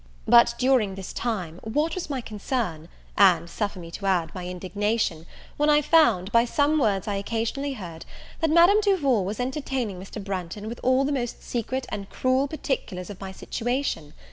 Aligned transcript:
But 0.27 0.55
during 0.57 0.95
this 0.95 1.13
time, 1.13 1.59
what 1.63 1.93
was 1.93 2.09
my 2.09 2.21
concern, 2.21 2.89
and, 3.15 3.47
suffer 3.47 3.77
me 3.77 3.91
to 3.91 4.07
add, 4.07 4.33
my 4.33 4.47
indignation, 4.47 5.27
when 5.57 5.69
I 5.69 5.83
found, 5.83 6.31
by 6.31 6.43
some 6.43 6.79
words 6.79 7.07
I 7.07 7.17
occasionally 7.17 7.73
heard, 7.73 8.03
that 8.39 8.49
Madame 8.49 8.81
Duval 8.81 9.23
was 9.23 9.39
entertaining 9.39 9.99
Mr. 9.99 10.19
Branghton 10.19 10.67
with 10.67 10.79
all 10.81 11.03
the 11.05 11.11
most 11.11 11.43
secret 11.43 11.85
and 11.89 12.09
cruel 12.09 12.47
particulars 12.47 13.11
of 13.11 13.21
my 13.21 13.31
situation! 13.31 14.15